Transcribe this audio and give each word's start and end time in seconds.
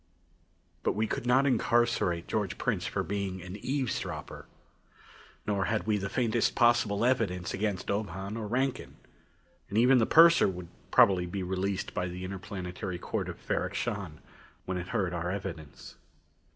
But 0.81 0.93
we 0.95 1.05
could 1.05 1.27
not 1.27 1.45
incarcerate 1.45 2.27
George 2.27 2.57
Prince 2.57 2.87
for 2.87 3.03
being 3.03 3.39
an 3.43 3.55
eavesdropper. 3.57 4.47
Nor 5.45 5.65
had 5.65 5.85
we 5.85 5.97
the 5.97 6.09
faintest 6.09 6.55
possible 6.55 7.05
evidence 7.05 7.53
against 7.53 7.91
Ob 7.91 8.09
Hahn 8.09 8.35
or 8.35 8.47
Rankin. 8.47 8.95
And 9.69 9.77
even 9.77 9.99
the 9.99 10.07
purser 10.07 10.47
would 10.47 10.69
probably 10.89 11.27
be 11.27 11.43
released 11.43 11.93
by 11.93 12.07
the 12.07 12.23
Interplanetary 12.25 12.97
Court 12.97 13.29
of 13.29 13.37
Ferrok 13.37 13.75
Shahn 13.75 14.21
when 14.65 14.79
it 14.79 14.87
heard 14.87 15.13
our 15.13 15.29
evidence. 15.29 15.97